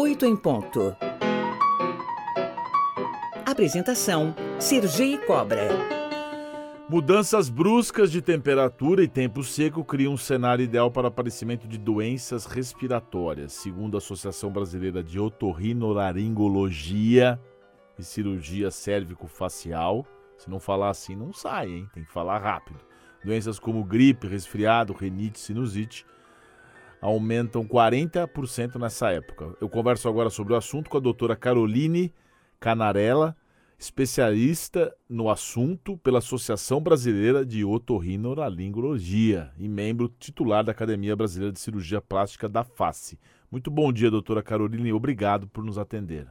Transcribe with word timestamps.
8 0.00 0.26
em 0.26 0.36
ponto. 0.36 0.96
Apresentação: 3.44 4.32
Sergi 4.60 5.18
Cobra. 5.26 5.66
Mudanças 6.88 7.48
bruscas 7.48 8.12
de 8.12 8.22
temperatura 8.22 9.02
e 9.02 9.08
tempo 9.08 9.42
seco 9.42 9.84
criam 9.84 10.12
um 10.12 10.16
cenário 10.16 10.62
ideal 10.62 10.88
para 10.88 11.08
aparecimento 11.08 11.66
de 11.66 11.76
doenças 11.76 12.46
respiratórias, 12.46 13.54
segundo 13.54 13.96
a 13.96 13.98
Associação 13.98 14.52
Brasileira 14.52 15.02
de 15.02 15.18
Otorrinolaringologia 15.18 17.36
e 17.98 18.04
Cirurgia 18.04 18.70
Cérvico-Facial. 18.70 20.06
Se 20.36 20.48
não 20.48 20.60
falar 20.60 20.90
assim, 20.90 21.16
não 21.16 21.32
sai, 21.32 21.72
hein? 21.72 21.90
Tem 21.92 22.04
que 22.04 22.12
falar 22.12 22.38
rápido. 22.38 22.78
Doenças 23.24 23.58
como 23.58 23.82
gripe, 23.82 24.28
resfriado, 24.28 24.92
renite, 24.92 25.40
sinusite 25.40 26.06
aumentam 27.00 27.64
40% 27.64 28.76
nessa 28.76 29.10
época. 29.10 29.56
Eu 29.60 29.68
converso 29.68 30.08
agora 30.08 30.30
sobre 30.30 30.52
o 30.52 30.56
assunto 30.56 30.90
com 30.90 30.96
a 30.96 31.00
doutora 31.00 31.36
Caroline 31.36 32.12
Canarella, 32.58 33.36
especialista 33.78 34.94
no 35.08 35.30
assunto 35.30 35.96
pela 35.98 36.18
Associação 36.18 36.80
Brasileira 36.80 37.46
de 37.46 37.64
Otorrinolaringologia 37.64 39.52
e 39.56 39.68
membro 39.68 40.12
titular 40.18 40.64
da 40.64 40.72
Academia 40.72 41.14
Brasileira 41.14 41.52
de 41.52 41.60
Cirurgia 41.60 42.00
Plástica 42.00 42.48
da 42.48 42.64
Face. 42.64 43.18
Muito 43.50 43.70
bom 43.70 43.92
dia, 43.92 44.10
doutora 44.10 44.42
Caroline, 44.42 44.92
obrigado 44.92 45.46
por 45.46 45.64
nos 45.64 45.78
atender. 45.78 46.26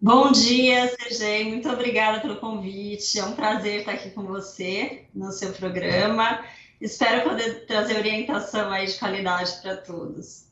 Bom 0.00 0.30
dia, 0.30 0.88
Sergei. 0.96 1.44
Muito 1.48 1.68
obrigada 1.68 2.20
pelo 2.20 2.36
convite. 2.36 3.18
É 3.18 3.24
um 3.24 3.32
prazer 3.32 3.80
estar 3.80 3.92
aqui 3.92 4.10
com 4.10 4.22
você 4.22 5.06
no 5.12 5.32
seu 5.32 5.52
programa. 5.52 6.40
Espero 6.80 7.28
poder 7.28 7.66
trazer 7.66 7.96
orientação 7.96 8.70
aí 8.70 8.86
de 8.86 8.98
qualidade 8.98 9.60
para 9.60 9.76
todos. 9.76 10.46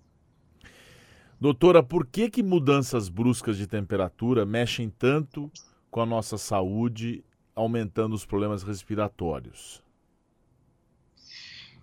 Doutora, 1.41 1.83
por 1.83 2.07
que, 2.07 2.31
que 2.31 2.43
mudanças 2.43 3.09
bruscas 3.09 3.57
de 3.57 3.67
temperatura 3.67 4.47
mexem 4.47 4.89
tanto 4.89 5.51
com 5.91 6.01
a 6.01 6.07
nossa 6.07 6.39
saúde, 6.39 7.23
aumentando 7.55 8.15
os 8.15 8.25
problemas 8.25 8.63
respiratórios? 8.63 9.83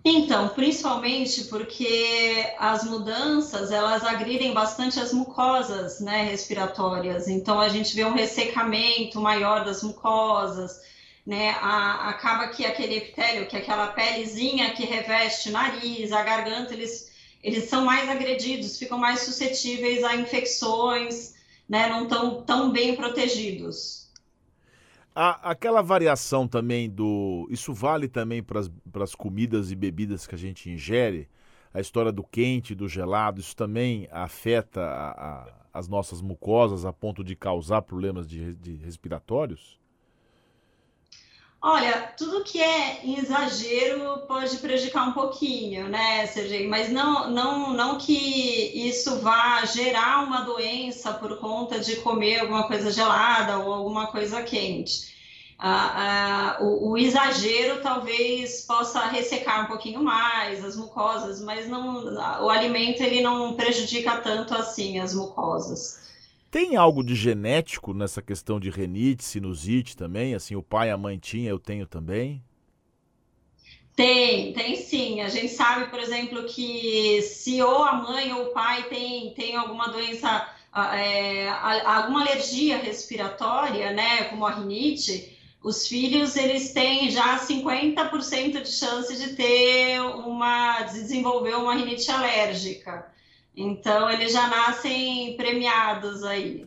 Então, 0.04 0.50
principalmente 0.50 1.44
porque 1.44 2.54
as 2.58 2.84
mudanças 2.84 3.70
elas 3.70 4.04
agridem 4.04 4.52
bastante 4.52 5.00
as 5.00 5.14
mucosas 5.14 5.98
né, 6.00 6.24
respiratórias. 6.24 7.26
Então, 7.26 7.58
a 7.58 7.70
gente 7.70 7.94
vê 7.94 8.04
um 8.04 8.12
ressecamento 8.12 9.18
maior 9.18 9.64
das 9.64 9.82
mucosas, 9.82 10.82
né? 11.26 11.50
A, 11.60 12.10
acaba 12.10 12.48
que 12.48 12.66
aquele 12.66 12.96
epitélio, 12.96 13.46
que 13.46 13.56
é 13.56 13.60
aquela 13.60 13.88
pelezinha 13.88 14.74
que 14.74 14.84
reveste 14.84 15.50
nariz, 15.50 16.12
a 16.12 16.22
garganta, 16.22 16.74
eles, 16.74 17.10
eles 17.42 17.64
são 17.64 17.84
mais 17.84 18.08
agredidos, 18.08 18.78
ficam 18.78 18.98
mais 18.98 19.20
suscetíveis 19.20 20.04
a 20.04 20.16
infecções, 20.16 21.34
né? 21.68 21.88
Não 21.88 22.04
estão 22.04 22.42
tão 22.42 22.70
bem 22.70 22.94
protegidos. 22.94 24.04
A, 25.14 25.50
aquela 25.50 25.80
variação 25.80 26.46
também 26.46 26.90
do. 26.90 27.46
Isso 27.48 27.72
vale 27.72 28.08
também 28.08 28.42
para 28.42 28.60
as 29.02 29.14
comidas 29.14 29.70
e 29.70 29.76
bebidas 29.76 30.26
que 30.26 30.34
a 30.34 30.38
gente 30.38 30.68
ingere? 30.68 31.28
A 31.72 31.80
história 31.80 32.12
do 32.12 32.22
quente, 32.22 32.74
do 32.74 32.88
gelado, 32.88 33.40
isso 33.40 33.56
também 33.56 34.08
afeta 34.10 34.80
a, 34.80 35.10
a, 35.10 35.54
as 35.72 35.88
nossas 35.88 36.20
mucosas 36.20 36.84
a 36.84 36.92
ponto 36.92 37.24
de 37.24 37.34
causar 37.34 37.82
problemas 37.82 38.28
de, 38.28 38.54
de 38.54 38.76
respiratórios? 38.76 39.78
Olha, 41.66 42.12
tudo 42.18 42.44
que 42.44 42.60
é 42.60 43.00
exagero 43.18 44.18
pode 44.28 44.58
prejudicar 44.58 45.08
um 45.08 45.12
pouquinho, 45.12 45.88
né, 45.88 46.26
Sergei? 46.26 46.68
Mas 46.68 46.90
não, 46.90 47.30
não, 47.30 47.72
não 47.72 47.96
que 47.96 48.12
isso 48.86 49.18
vá 49.20 49.64
gerar 49.64 50.24
uma 50.24 50.42
doença 50.42 51.14
por 51.14 51.38
conta 51.38 51.80
de 51.80 51.96
comer 51.96 52.40
alguma 52.40 52.66
coisa 52.68 52.90
gelada 52.92 53.58
ou 53.60 53.72
alguma 53.72 54.08
coisa 54.08 54.42
quente. 54.42 55.14
Ah, 55.58 56.56
ah, 56.58 56.62
o, 56.62 56.90
o, 56.90 56.98
exagero 56.98 57.80
talvez 57.80 58.60
possa 58.66 59.00
ressecar 59.06 59.64
um 59.64 59.68
pouquinho 59.68 60.02
mais 60.02 60.62
as 60.62 60.76
mucosas, 60.76 61.40
mas 61.40 61.66
não, 61.66 62.04
o 62.44 62.50
alimento 62.50 63.02
ele 63.02 63.22
não 63.22 63.54
prejudica 63.54 64.18
tanto 64.18 64.54
assim 64.54 64.98
as 64.98 65.14
mucosas. 65.14 65.98
Tem 66.54 66.76
algo 66.76 67.02
de 67.02 67.16
genético 67.16 67.92
nessa 67.92 68.22
questão 68.22 68.60
de 68.60 68.70
renite, 68.70 69.24
sinusite 69.24 69.96
também? 69.96 70.36
Assim, 70.36 70.54
o 70.54 70.62
pai 70.62 70.86
e 70.86 70.92
a 70.92 70.96
mãe 70.96 71.18
tinha, 71.18 71.50
eu 71.50 71.58
tenho 71.58 71.84
também? 71.84 72.40
Tem, 73.96 74.52
tem 74.52 74.76
sim. 74.76 75.20
A 75.20 75.28
gente 75.28 75.48
sabe, 75.48 75.90
por 75.90 75.98
exemplo, 75.98 76.44
que 76.44 77.20
se 77.22 77.60
ou 77.60 77.82
a 77.82 77.94
mãe 77.94 78.32
ou 78.32 78.44
o 78.44 78.52
pai 78.52 78.84
tem, 78.84 79.34
tem 79.34 79.56
alguma 79.56 79.88
doença, 79.88 80.48
é, 80.92 81.48
alguma 81.48 82.20
alergia 82.20 82.78
respiratória, 82.78 83.90
né, 83.90 84.22
como 84.26 84.46
a 84.46 84.52
rinite, 84.52 85.36
os 85.60 85.88
filhos 85.88 86.36
eles 86.36 86.72
têm 86.72 87.10
já 87.10 87.36
50% 87.36 88.62
de 88.62 88.70
chance 88.70 89.16
de 89.16 89.34
ter 89.34 90.00
uma, 90.00 90.82
de 90.82 91.00
desenvolver 91.00 91.56
uma 91.56 91.74
rinite 91.74 92.08
alérgica. 92.12 93.12
Então, 93.56 94.10
eles 94.10 94.32
já 94.32 94.48
nascem 94.48 95.36
premiados 95.36 96.22
aí. 96.22 96.66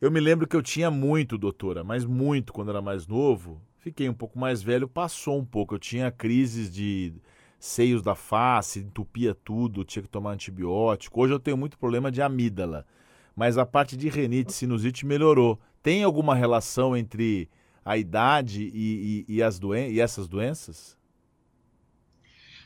Eu 0.00 0.10
me 0.10 0.18
lembro 0.18 0.48
que 0.48 0.56
eu 0.56 0.62
tinha 0.62 0.90
muito, 0.90 1.38
doutora, 1.38 1.84
mas 1.84 2.04
muito 2.04 2.52
quando 2.52 2.70
era 2.70 2.82
mais 2.82 3.06
novo. 3.06 3.62
Fiquei 3.78 4.08
um 4.08 4.14
pouco 4.14 4.38
mais 4.38 4.60
velho, 4.60 4.88
passou 4.88 5.38
um 5.38 5.44
pouco. 5.44 5.74
Eu 5.74 5.78
tinha 5.78 6.10
crises 6.10 6.72
de 6.72 7.14
seios 7.58 8.02
da 8.02 8.16
face, 8.16 8.80
entupia 8.80 9.32
tudo, 9.32 9.84
tinha 9.84 10.02
que 10.02 10.08
tomar 10.08 10.32
antibiótico. 10.32 11.20
Hoje 11.20 11.32
eu 11.32 11.38
tenho 11.38 11.56
muito 11.56 11.78
problema 11.78 12.10
de 12.10 12.20
amígdala, 12.20 12.84
mas 13.36 13.56
a 13.56 13.64
parte 13.64 13.96
de 13.96 14.08
renite, 14.08 14.52
sinusite 14.52 15.06
melhorou. 15.06 15.60
Tem 15.80 16.02
alguma 16.02 16.34
relação 16.34 16.96
entre 16.96 17.48
a 17.84 17.96
idade 17.96 18.70
e, 18.74 19.24
e, 19.28 19.36
e 19.36 19.42
as 19.42 19.60
doen 19.60 19.74
e 19.74 20.00
essas 20.00 20.26
doenças? 20.26 20.96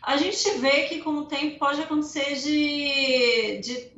A 0.07 0.17
gente 0.17 0.49
vê 0.59 0.85
que 0.85 1.01
com 1.03 1.11
o 1.17 1.25
tempo 1.25 1.59
pode 1.59 1.83
acontecer 1.83 2.37
de, 2.37 3.59
de 3.59 3.91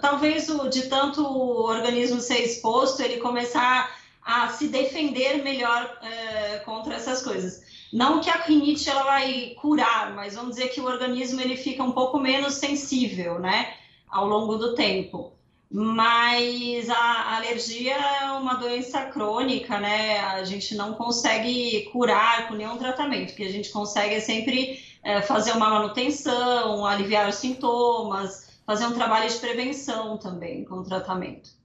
talvez 0.00 0.48
o, 0.48 0.68
de 0.68 0.82
tanto 0.82 1.20
o 1.20 1.64
organismo 1.64 2.20
ser 2.20 2.44
exposto, 2.44 3.02
ele 3.02 3.16
começar 3.16 3.92
a 4.22 4.50
se 4.50 4.68
defender 4.68 5.42
melhor 5.42 5.98
é, 6.00 6.58
contra 6.60 6.94
essas 6.94 7.22
coisas. 7.22 7.60
Não 7.92 8.20
que 8.20 8.30
a 8.30 8.36
rinite 8.36 8.88
ela 8.88 9.02
vai 9.02 9.56
curar, 9.60 10.14
mas 10.14 10.36
vamos 10.36 10.54
dizer 10.54 10.68
que 10.68 10.80
o 10.80 10.84
organismo 10.84 11.40
ele 11.40 11.56
fica 11.56 11.82
um 11.82 11.90
pouco 11.90 12.20
menos 12.20 12.54
sensível, 12.54 13.40
né, 13.40 13.74
ao 14.08 14.28
longo 14.28 14.54
do 14.56 14.76
tempo. 14.76 15.32
Mas 15.70 16.88
a 16.88 17.36
alergia 17.36 17.94
é 17.94 18.30
uma 18.30 18.54
doença 18.54 19.04
crônica, 19.06 19.78
né? 19.78 20.18
A 20.20 20.42
gente 20.42 20.74
não 20.74 20.94
consegue 20.94 21.90
curar 21.92 22.48
com 22.48 22.54
nenhum 22.54 22.78
tratamento. 22.78 23.34
Que 23.34 23.42
a 23.42 23.52
gente 23.52 23.68
consegue 23.68 24.14
é 24.14 24.20
sempre 24.20 24.82
é, 25.02 25.22
fazer 25.22 25.52
uma 25.52 25.70
manutenção, 25.70 26.84
aliviar 26.84 27.28
os 27.28 27.36
sintomas, 27.36 28.60
fazer 28.66 28.86
um 28.86 28.92
trabalho 28.92 29.28
de 29.28 29.36
prevenção 29.36 30.18
também 30.18 30.64
com 30.64 30.76
o 30.76 30.84
tratamento. 30.84 31.58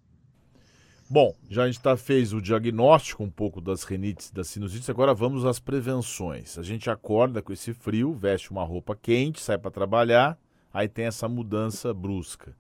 Bom, 1.10 1.36
já 1.50 1.64
a 1.64 1.66
gente 1.68 1.80
tá, 1.80 1.96
fez 1.96 2.34
o 2.34 2.42
diagnóstico 2.42 3.24
um 3.24 3.30
pouco 3.30 3.62
das 3.62 3.84
renites, 3.84 4.32
das 4.32 4.48
sinusites, 4.48 4.90
agora 4.90 5.14
vamos 5.14 5.46
às 5.46 5.60
prevenções. 5.60 6.58
A 6.58 6.64
gente 6.64 6.90
acorda 6.90 7.42
com 7.42 7.54
esse 7.54 7.74
frio, 7.74 8.14
veste 8.14 8.50
uma 8.50 8.64
roupa 8.64 8.96
quente, 8.96 9.42
sai 9.42 9.58
para 9.58 9.70
trabalhar, 9.70 10.38
aí 10.74 10.88
tem 10.88 11.06
essa 11.06 11.28
mudança 11.28 11.94
brusca. 11.94 12.56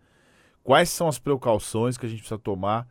Quais 0.64 0.90
são 0.90 1.08
as 1.08 1.18
precauções 1.18 1.98
que 1.98 2.06
a 2.06 2.10
gente 2.10 2.20
precisa 2.20 2.38
tomar 2.38 2.88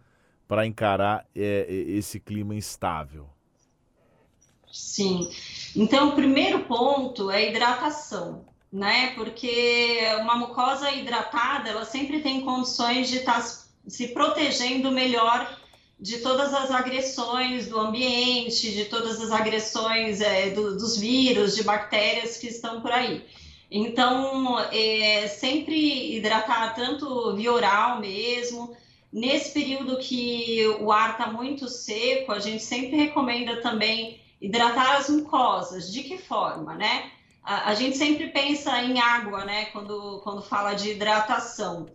para 0.49 0.66
encarar 0.66 1.26
é, 1.34 1.66
esse 1.70 2.19
clima 2.19 2.54
instável? 2.54 3.28
Sim. 4.72 5.30
Então, 5.76 6.08
o 6.08 6.12
primeiro 6.14 6.60
ponto 6.60 7.30
é 7.30 7.50
hidratação, 7.50 8.46
né? 8.72 9.12
Porque 9.14 10.00
uma 10.20 10.36
mucosa 10.36 10.90
hidratada, 10.90 11.69
ela 11.69 11.84
sempre 11.84 12.20
tem 12.20 12.40
condições 12.40 13.08
de 13.08 13.19
estar 13.19 13.42
tá 13.42 13.62
se 13.86 14.08
protegendo 14.08 14.90
melhor 14.90 15.60
de 16.00 16.19
todas 16.19 16.52
as 16.52 16.70
agressões 16.70 17.69
do 17.69 17.78
ambiente, 17.78 18.72
de 18.72 18.86
todas 18.86 19.20
as 19.20 19.30
agressões 19.30 20.20
é, 20.20 20.50
do, 20.50 20.76
dos 20.76 20.98
vírus, 20.98 21.54
de 21.54 21.62
bactérias 21.62 22.38
que 22.38 22.48
estão 22.48 22.80
por 22.80 22.90
aí. 22.90 23.25
Então, 23.70 24.58
é, 24.72 25.28
sempre 25.28 26.16
hidratar 26.16 26.75
tanto 26.75 27.34
via 27.36 27.52
oral 27.52 28.00
mesmo. 28.00 28.76
Nesse 29.12 29.52
período 29.52 29.98
que 29.98 30.66
o 30.80 30.90
ar 30.90 31.12
está 31.12 31.30
muito 31.30 31.68
seco, 31.68 32.32
a 32.32 32.38
gente 32.38 32.62
sempre 32.62 32.96
recomenda 32.96 33.60
também 33.60 34.20
hidratar 34.42 34.96
as 34.96 35.08
mucosas. 35.08 35.90
De 35.90 36.02
que 36.02 36.18
forma, 36.18 36.74
né? 36.74 37.10
A, 37.42 37.70
a 37.70 37.74
gente 37.74 37.96
sempre 37.96 38.28
pensa 38.28 38.82
em 38.82 39.00
água, 39.00 39.44
né? 39.44 39.66
Quando, 39.66 40.20
quando 40.22 40.42
fala 40.42 40.74
de 40.74 40.90
hidratação. 40.90 41.88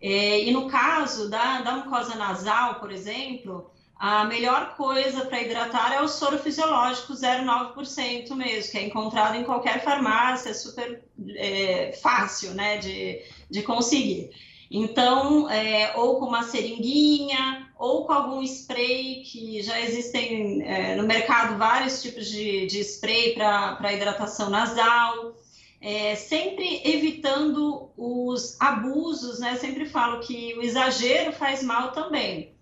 É, 0.00 0.44
e 0.44 0.50
no 0.50 0.68
caso 0.68 1.30
da, 1.30 1.60
da 1.60 1.76
mucosa 1.76 2.16
nasal, 2.16 2.80
por 2.80 2.90
exemplo, 2.90 3.70
a 3.96 4.24
melhor 4.24 4.74
coisa 4.74 5.24
para 5.26 5.40
hidratar 5.40 5.92
é 5.92 6.02
o 6.02 6.08
soro 6.08 6.36
fisiológico 6.36 7.12
0,9% 7.12 8.34
mesmo, 8.34 8.72
que 8.72 8.78
é 8.78 8.84
encontrado 8.84 9.36
em 9.36 9.44
qualquer 9.44 9.84
farmácia, 9.84 10.50
é 10.50 10.54
super 10.54 11.04
é, 11.36 11.96
fácil 12.02 12.52
né, 12.52 12.78
de, 12.78 13.22
de 13.48 13.62
conseguir. 13.62 14.30
Então, 14.68 15.48
é, 15.48 15.92
ou 15.96 16.18
com 16.18 16.26
uma 16.26 16.42
seringuinha, 16.42 17.61
ou 17.82 18.06
com 18.06 18.12
algum 18.12 18.40
spray, 18.44 19.24
que 19.24 19.60
já 19.60 19.80
existem 19.80 20.62
é, 20.62 20.94
no 20.94 21.02
mercado 21.02 21.58
vários 21.58 22.00
tipos 22.00 22.28
de, 22.28 22.64
de 22.66 22.78
spray 22.78 23.34
para 23.34 23.92
hidratação 23.92 24.48
nasal. 24.48 25.34
É, 25.80 26.14
sempre 26.14 26.80
evitando 26.84 27.90
os 27.96 28.56
abusos, 28.60 29.40
né? 29.40 29.56
Sempre 29.56 29.86
falo 29.86 30.20
que 30.20 30.54
o 30.54 30.62
exagero 30.62 31.32
faz 31.32 31.60
mal 31.60 31.90
também. 31.90 32.54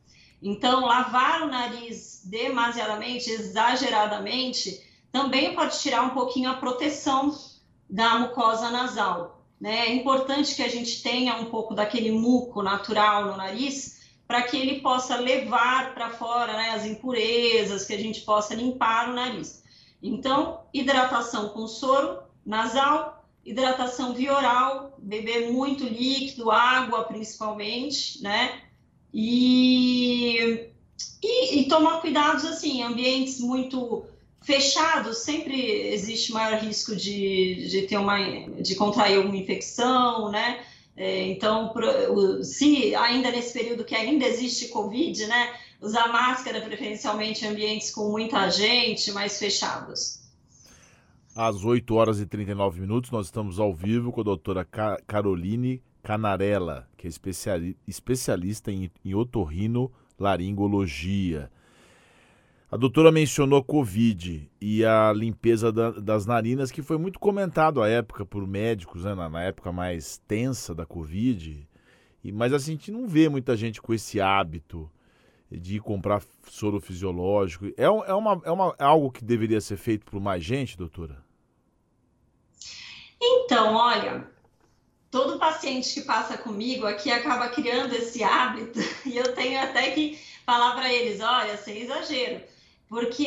Então, 0.43 0.87
lavar 0.87 1.43
o 1.43 1.49
nariz 1.49 2.23
demasiadamente, 2.25 3.28
exageradamente, 3.28 4.82
também 5.12 5.55
pode 5.55 5.78
tirar 5.81 6.00
um 6.00 6.14
pouquinho 6.14 6.50
a 6.50 6.55
proteção 6.55 7.31
da 7.90 8.20
mucosa 8.20 8.70
nasal. 8.70 9.44
Né? 9.61 9.88
É 9.88 9.94
importante 9.94 10.55
que 10.55 10.62
a 10.62 10.69
gente 10.69 11.02
tenha 11.02 11.37
um 11.37 11.50
pouco 11.50 11.75
daquele 11.75 12.11
muco 12.11 12.62
natural 12.62 13.26
no 13.26 13.37
nariz 13.37 14.00
para 14.31 14.43
que 14.43 14.56
ele 14.56 14.79
possa 14.79 15.17
levar 15.17 15.93
para 15.93 16.11
fora 16.11 16.53
né, 16.53 16.71
as 16.71 16.87
impurezas, 16.87 17.85
que 17.85 17.93
a 17.93 17.99
gente 17.99 18.21
possa 18.21 18.55
limpar 18.55 19.11
o 19.11 19.12
nariz. 19.12 19.65
Então, 20.00 20.61
hidratação 20.73 21.49
com 21.49 21.67
soro 21.67 22.21
nasal, 22.47 23.25
hidratação 23.44 24.15
via 24.15 24.32
oral, 24.32 24.94
beber 24.99 25.50
muito 25.50 25.82
líquido, 25.82 26.49
água 26.49 27.03
principalmente, 27.03 28.23
né? 28.23 28.61
E, 29.12 30.69
e, 31.21 31.59
e 31.59 31.69
tomar 31.69 32.00
cuidados 32.00 32.44
assim, 32.44 32.85
ambientes 32.85 33.41
muito 33.41 34.05
fechados 34.43 35.19
sempre 35.19 35.61
existe 35.88 36.31
maior 36.31 36.61
risco 36.61 36.94
de, 36.94 37.67
de 37.69 37.83
ter 37.83 37.99
uma 37.99 38.17
de 38.62 38.76
contrair 38.76 39.17
alguma 39.17 39.37
infecção, 39.37 40.31
né? 40.31 40.65
É, 41.02 41.29
então, 41.29 41.73
se 42.43 42.94
ainda 42.94 43.31
nesse 43.31 43.58
período 43.58 43.87
que 43.87 43.94
ainda 43.94 44.26
existe 44.26 44.69
Covid, 44.69 45.26
né, 45.29 45.55
usar 45.81 46.08
máscara 46.08 46.61
preferencialmente 46.61 47.43
em 47.43 47.49
ambientes 47.49 47.91
com 47.91 48.11
muita 48.11 48.50
gente, 48.50 49.11
mais 49.11 49.38
fechados. 49.38 50.20
Às 51.35 51.64
8 51.64 51.94
horas 51.94 52.20
e 52.20 52.26
39 52.26 52.82
minutos, 52.82 53.11
nós 53.11 53.25
estamos 53.29 53.58
ao 53.58 53.75
vivo 53.75 54.12
com 54.12 54.20
a 54.20 54.25
doutora 54.25 54.62
Caroline 55.06 55.82
Canarella, 56.02 56.87
que 56.99 57.06
é 57.06 57.11
especialista 57.88 58.70
em, 58.70 58.91
otorrino 59.14 59.91
laringologia. 60.19 61.50
A 62.72 62.76
doutora 62.76 63.11
mencionou 63.11 63.64
Covid 63.64 64.49
e 64.61 64.84
a 64.84 65.12
limpeza 65.12 65.72
da, 65.72 65.90
das 65.90 66.25
narinas, 66.25 66.70
que 66.70 66.82
foi 66.82 66.96
muito 66.96 67.19
comentado 67.19 67.82
à 67.82 67.88
época 67.88 68.25
por 68.25 68.46
médicos, 68.46 69.02
né, 69.02 69.12
na, 69.12 69.28
na, 69.28 69.43
época 69.43 69.72
mais 69.72 70.19
tensa 70.28 70.72
da 70.72 70.87
Covid. 70.87 71.69
E, 72.22 72.31
mas 72.31 72.52
assim, 72.52 72.72
a 72.72 72.75
gente 72.76 72.93
não 72.93 73.08
vê 73.08 73.28
muita 73.28 73.56
gente 73.56 73.82
com 73.82 73.93
esse 73.93 74.20
hábito 74.20 74.88
de 75.50 75.81
comprar 75.81 76.22
soro 76.49 76.78
fisiológico. 76.78 77.67
É, 77.76 77.82
é, 77.82 77.88
uma, 77.88 78.40
é, 78.44 78.50
uma, 78.52 78.76
é 78.78 78.84
algo 78.84 79.11
que 79.11 79.25
deveria 79.25 79.61
ser 79.61 79.76
feito 79.76 80.06
por 80.06 80.20
mais 80.20 80.44
gente, 80.44 80.78
doutora? 80.78 81.25
Então, 83.20 83.75
olha, 83.75 84.31
todo 85.11 85.40
paciente 85.40 85.93
que 85.93 86.02
passa 86.02 86.38
comigo 86.38 86.87
aqui 86.87 87.11
acaba 87.11 87.49
criando 87.49 87.93
esse 87.94 88.23
hábito 88.23 88.78
e 89.05 89.16
eu 89.16 89.34
tenho 89.34 89.61
até 89.61 89.90
que 89.90 90.16
falar 90.46 90.76
para 90.76 90.93
eles, 90.93 91.20
olha, 91.20 91.56
sem 91.56 91.82
exagero 91.82 92.50
porque 92.90 93.25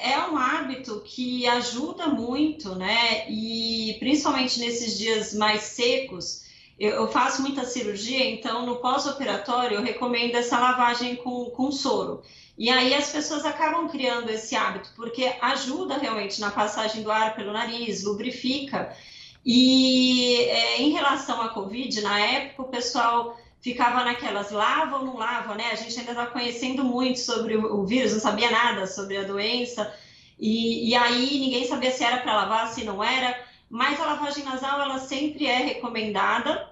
é 0.00 0.18
um 0.28 0.36
hábito 0.36 1.00
que 1.04 1.46
ajuda 1.46 2.08
muito, 2.08 2.74
né? 2.74 3.30
E 3.30 3.94
principalmente 4.00 4.58
nesses 4.58 4.98
dias 4.98 5.32
mais 5.32 5.62
secos, 5.62 6.44
eu, 6.76 7.06
faço 7.06 7.40
muita 7.40 7.64
cirurgia, 7.64 8.28
então 8.28 8.66
no 8.66 8.76
pós-operatório 8.76 9.76
eu 9.76 9.82
recomendo 9.82 10.34
essa 10.34 10.58
lavagem 10.58 11.14
com, 11.14 11.44
com 11.50 11.70
soro. 11.70 12.20
E 12.58 12.68
aí 12.68 12.92
as 12.94 13.08
pessoas 13.10 13.44
acabam 13.44 13.88
criando 13.88 14.28
esse 14.28 14.56
hábito, 14.56 14.90
porque 14.96 15.32
ajuda 15.40 15.98
realmente 15.98 16.40
na 16.40 16.50
passagem 16.50 17.04
do 17.04 17.10
ar 17.12 17.36
pelo 17.36 17.52
nariz, 17.52 18.02
lubrifica. 18.02 18.92
E 19.44 20.40
é, 20.48 20.82
em 20.82 20.90
relação 20.90 21.40
à 21.40 21.50
Covid, 21.50 22.00
na 22.00 22.18
época 22.18 22.62
o 22.62 22.68
pessoal 22.68 23.38
ficava 23.66 24.04
naquelas, 24.04 24.52
lava 24.52 24.98
ou 24.98 25.04
não 25.04 25.16
lava, 25.16 25.56
né? 25.56 25.70
A 25.72 25.74
gente 25.74 25.98
ainda 25.98 26.12
está 26.12 26.26
conhecendo 26.26 26.84
muito 26.84 27.18
sobre 27.18 27.56
o, 27.56 27.80
o, 27.80 27.84
vírus, 27.84 28.12
não 28.12 28.20
sabia 28.20 28.48
nada 28.48 28.86
sobre 28.86 29.16
a 29.16 29.24
doença, 29.24 29.92
e, 30.38 30.88
e 30.90 30.94
aí 30.94 31.40
ninguém 31.40 31.66
sabia 31.66 31.90
se 31.90 32.04
era 32.04 32.18
para 32.18 32.36
lavar, 32.36 32.68
se 32.68 32.84
não 32.84 33.02
era, 33.02 33.36
mas 33.68 33.98
a 34.00 34.06
lavagem 34.06 34.44
nasal, 34.44 34.80
ela 34.80 35.00
sempre 35.00 35.46
é 35.46 35.56
recomendada, 35.58 36.70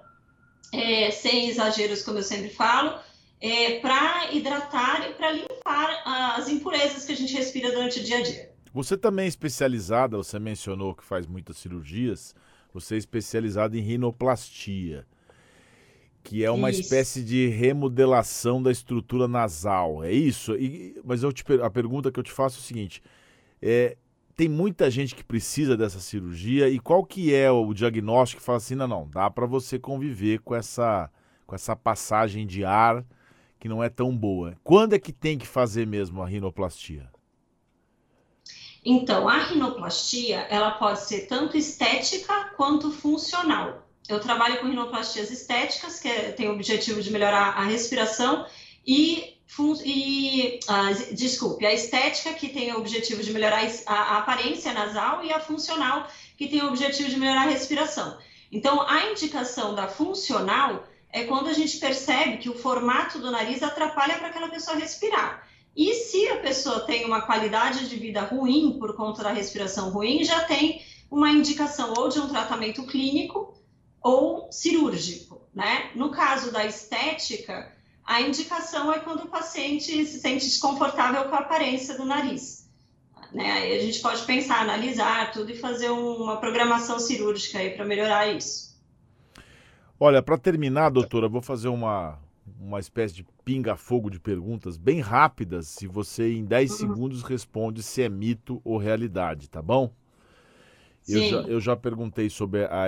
é, 0.73 1.11
sem 1.11 1.49
exageros, 1.49 2.03
como 2.03 2.19
eu 2.19 2.23
sempre 2.23 2.49
falo, 2.49 2.97
é, 3.41 3.81
para 3.81 4.33
hidratar 4.33 5.11
e 5.11 5.15
para 5.15 5.33
limpar 5.33 6.03
as 6.37 6.49
impurezas 6.49 7.05
que 7.05 7.13
a 7.13 7.17
gente 7.17 7.35
respira 7.35 7.73
durante 7.73 7.99
o 7.99 8.05
dia 8.05 8.19
a 8.19 8.23
dia. 8.23 8.53
Você 8.73 8.97
também 8.97 9.25
é 9.25 9.29
especializada, 9.29 10.17
você 10.17 10.39
mencionou 10.39 10.95
que 10.95 11.05
faz 11.05 11.27
muitas 11.27 11.57
cirurgias, 11.57 12.37
você 12.73 12.95
é 12.95 12.99
especializada 12.99 13.77
em 13.77 13.81
rinoplastia 13.81 15.05
que 16.25 16.43
é 16.43 16.51
uma 16.51 16.71
isso. 16.71 16.81
espécie 16.81 17.23
de 17.23 17.49
remodelação 17.49 18.61
da 18.61 18.73
estrutura 18.73 19.29
nasal. 19.29 20.03
É 20.03 20.11
isso? 20.11 20.57
E, 20.57 20.99
mas 21.05 21.23
eu 21.23 21.31
te, 21.31 21.45
a 21.63 21.71
pergunta 21.71 22.11
que 22.11 22.19
eu 22.19 22.25
te 22.25 22.33
faço 22.33 22.59
é 22.59 22.61
o 22.61 22.63
seguinte: 22.63 23.03
é, 23.61 23.97
tem 24.35 24.49
muita 24.49 24.91
gente 24.91 25.15
que 25.15 25.23
precisa 25.23 25.77
dessa 25.77 26.01
cirurgia 26.01 26.69
e 26.71 26.81
qual 26.81 27.05
que 27.05 27.33
é 27.35 27.51
o 27.51 27.73
diagnóstico 27.75 28.41
que 28.41 28.47
fala 28.47 28.57
assim, 28.57 28.75
não, 28.75 28.89
não, 28.89 29.07
dá 29.07 29.31
para 29.31 29.47
você 29.47 29.79
conviver 29.79 30.41
com 30.41 30.55
essa, 30.55 31.11
com 31.47 31.55
essa 31.55 31.77
passagem 31.77 32.47
de 32.47 32.65
ar 32.65 33.05
que 33.61 33.69
não 33.69 33.85
é 33.85 33.91
tão 33.91 34.17
boa. 34.17 34.57
Quando 34.65 34.95
é 34.95 34.99
que 34.99 35.13
tem 35.13 35.39
que 35.39 35.47
fazer 35.47 35.87
mesmo 35.87 36.23
a 36.23 36.27
rinoplastia? 36.27 37.09
Então, 38.85 39.29
a 39.29 39.39
rinoplastia, 39.39 40.41
ela 40.51 40.73
pode 40.73 41.01
ser 41.01 41.27
tanto 41.27 41.57
estética 41.57 42.53
quanto 42.57 42.91
funcional 42.91 43.85
eu 44.09 44.21
trabalho 44.21 44.59
com 44.61 44.67
rinoplastias 44.67 45.31
estéticas, 45.31 45.99
que 45.99 46.09
é, 46.09 46.33
tem 46.33 46.49
o 46.49 46.53
objetivo 46.53 47.01
de 47.01 47.11
melhorar 47.11 47.57
a 47.57 47.65
respiração, 47.65 48.47
e, 48.87 49.39
e 49.85 50.61
uh, 50.69 51.15
desculpe, 51.15 51.65
a 51.65 51.73
estética, 51.73 52.35
que 52.35 52.49
tem 52.49 52.73
o 52.73 52.79
objetivo 52.79 53.23
de 53.23 53.33
melhorar 53.33 53.67
a, 53.87 53.95
a 53.95 54.19
aparência 54.19 54.73
nasal, 54.73 55.25
e 55.25 55.33
a 55.33 55.41
funcional, 55.41 56.07
que 56.37 56.49
tem 56.49 56.63
o 56.63 56.69
objetivo 56.69 57.09
de 57.09 57.19
melhorar 57.19 57.43
a 57.43 57.51
respiração. 57.51 58.19
Então, 58.53 58.83
a 58.83 59.11
indicação 59.11 59.75
da 59.75 59.89
funcional 59.89 60.87
é 61.11 61.25
quando 61.25 61.49
a 61.49 61.53
gente 61.53 61.79
percebe 61.79 62.39
que 62.39 62.51
o 62.51 62.59
formato 62.59 63.19
do 63.19 63.31
nariz 63.31 63.63
atrapalha 63.63 64.19
para 64.19 64.29
aquela 64.29 64.49
pessoa 64.49 64.77
respirar. 64.77 65.49
E 65.77 65.95
se 65.95 66.29
a 66.29 66.37
pessoa 66.37 66.81
tem 66.81 67.05
uma 67.05 67.23
qualidade 67.23 67.89
de 67.89 67.97
vida 67.97 68.21
ruim 68.21 68.77
por 68.79 68.95
conta 68.95 69.23
da 69.23 69.33
respiração 69.33 69.91
ruim, 69.91 70.25
já 70.25 70.45
tem 70.45 70.83
uma 71.11 71.31
indicação 71.31 71.95
ou 71.97 72.09
de 72.09 72.21
um 72.21 72.29
tratamento 72.29 72.85
clínico 72.85 73.54
ou 74.05 74.53
cirúrgico, 74.53 75.41
né? 75.55 75.91
No 75.95 76.11
caso 76.11 76.53
da 76.53 76.67
estética, 76.67 77.73
a 78.05 78.21
indicação 78.21 78.93
é 78.93 79.01
quando 79.01 79.25
o 79.25 79.29
paciente 79.29 80.05
se 80.05 80.21
sente 80.21 80.45
desconfortável 80.45 81.25
com 81.25 81.35
a 81.35 81.39
aparência 81.39 81.97
do 81.97 82.05
nariz. 82.05 82.71
Né? 83.33 83.51
Aí 83.51 83.79
a 83.79 83.81
gente 83.81 84.01
pode 84.01 84.23
pensar, 84.27 84.61
analisar 84.61 85.33
tudo 85.33 85.51
e 85.51 85.57
fazer 85.57 85.89
uma 85.89 86.37
programação 86.37 86.99
cirúrgica 86.99 87.59
aí 87.59 87.71
para 87.71 87.87
melhorar 87.87 88.29
isso. 88.29 88.79
Olha, 89.99 90.23
para 90.23 90.37
terminar, 90.37 90.91
doutora, 90.91 91.27
vou 91.27 91.41
fazer 91.41 91.69
uma, 91.69 92.19
uma 92.61 92.79
espécie 92.79 93.15
de 93.15 93.27
pinga-fogo 93.43 94.11
de 94.11 94.21
perguntas 94.21 94.77
bem 94.77 95.01
rápidas. 95.01 95.69
Se 95.69 95.87
você 95.87 96.35
em 96.35 96.45
10 96.45 96.71
uhum. 96.71 96.77
segundos 96.77 97.23
responde 97.23 97.83
se 97.83 98.03
é 98.03 98.09
mito 98.09 98.61
ou 98.63 98.77
realidade, 98.77 99.49
tá 99.49 99.63
bom? 99.63 99.91
Eu 101.07 101.23
já, 101.29 101.37
eu 101.43 101.61
já 101.61 101.77
perguntei 101.77 102.31
sobre 102.31 102.65
a 102.65 102.87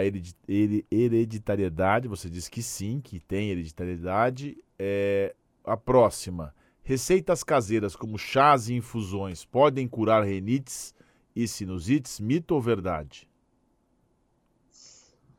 hereditariedade, 0.90 2.08
você 2.08 2.30
disse 2.30 2.50
que 2.50 2.62
sim, 2.62 3.00
que 3.00 3.20
tem 3.20 3.50
hereditariedade. 3.50 4.56
É, 4.78 5.34
a 5.64 5.76
próxima, 5.76 6.54
receitas 6.82 7.42
caseiras 7.42 7.94
como 7.94 8.16
chás 8.16 8.68
e 8.68 8.74
infusões 8.74 9.44
podem 9.44 9.86
curar 9.86 10.24
renites 10.24 10.94
e 11.34 11.46
sinusites, 11.46 12.18
mito 12.18 12.54
ou 12.54 12.62
verdade? 12.62 13.28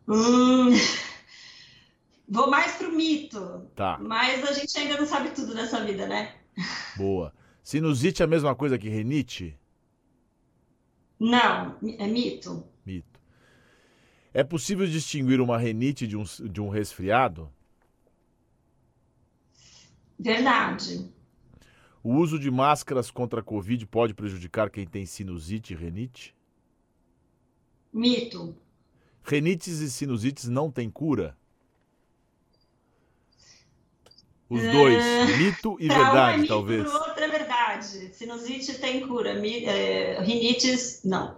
Hum, 0.08 0.70
vou 2.30 2.50
mais 2.50 2.76
pro 2.76 2.92
mito. 2.92 3.68
Tá. 3.76 3.98
Mas 4.00 4.48
a 4.48 4.54
gente 4.54 4.78
ainda 4.78 4.98
não 4.98 5.08
sabe 5.08 5.32
tudo 5.32 5.56
nessa 5.56 5.84
vida, 5.84 6.06
né? 6.06 6.36
Boa. 6.96 7.34
Sinusite 7.64 8.22
é 8.22 8.26
a 8.26 8.28
mesma 8.28 8.56
coisa 8.56 8.78
que 8.78 8.88
renite? 8.88 9.58
Não, 11.20 11.78
é 11.98 12.08
mito. 12.08 12.64
Mito. 12.86 13.20
É 14.34 14.44
possível 14.44 14.86
distinguir 14.86 15.42
uma 15.42 15.58
renite 15.58 16.06
de 16.06 16.16
um, 16.16 16.24
de 16.24 16.62
um 16.62 16.70
resfriado? 16.70 17.52
Verdade. 20.20 21.12
O 22.04 22.16
uso 22.16 22.40
de 22.40 22.50
máscaras 22.50 23.12
contra 23.12 23.42
a 23.42 23.44
Covid 23.44 23.86
pode 23.88 24.14
prejudicar 24.14 24.70
quem 24.70 24.86
tem 24.86 25.06
sinusite 25.06 25.74
e 25.74 25.76
renite? 25.76 26.36
Mito. 27.92 28.56
Renites 29.24 29.80
e 29.80 29.92
sinusites 29.92 30.48
não 30.48 30.72
têm 30.72 30.90
cura? 30.90 31.38
Os 34.50 34.62
dois, 34.62 35.04
mito 35.38 35.78
e 35.80 35.88
verdade, 35.90 36.34
é 36.34 36.38
mito, 36.38 36.48
talvez. 36.48 36.94
Outro 36.94 37.24
é 37.24 37.28
verdade. 37.28 38.10
Sinusite 38.14 38.80
tem 38.80 39.06
cura, 39.06 39.32
é, 39.32 40.22
rinites 40.24 41.02
não. 41.04 41.38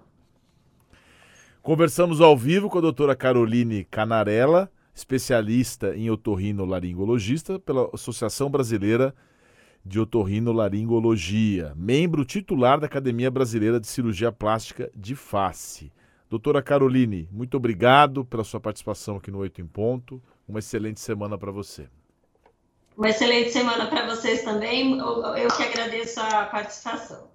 Conversamos 1.61 2.21
ao 2.21 2.37
vivo 2.37 2.69
com 2.69 2.77
a 2.77 2.81
doutora 2.81 3.15
Caroline 3.15 3.83
Canarella, 3.83 4.71
especialista 4.93 5.95
em 5.95 6.09
otorrinolaringologista 6.09 7.59
pela 7.59 7.89
Associação 7.93 8.49
Brasileira 8.49 9.13
de 9.83 9.99
Otorrinolaringologia, 9.99 11.73
membro 11.75 12.23
titular 12.23 12.79
da 12.79 12.85
Academia 12.85 13.31
Brasileira 13.31 13.79
de 13.79 13.87
Cirurgia 13.87 14.31
Plástica 14.31 14.91
de 14.95 15.15
Face. 15.15 15.91
Doutora 16.29 16.61
Caroline, 16.61 17.27
muito 17.31 17.57
obrigado 17.57 18.23
pela 18.23 18.43
sua 18.43 18.59
participação 18.59 19.17
aqui 19.17 19.31
no 19.31 19.39
Oito 19.39 19.61
em 19.61 19.67
Ponto. 19.67 20.21
Uma 20.47 20.59
excelente 20.59 20.99
semana 20.99 21.37
para 21.37 21.51
você. 21.51 21.87
Uma 22.99 23.11
excelente 23.11 23.53
semana 23.53 23.87
para 23.87 24.05
vocês 24.07 24.43
também. 24.43 24.99
Eu 24.99 25.47
que 25.55 25.63
agradeço 25.63 26.19
a 26.19 26.43
participação. 26.47 27.31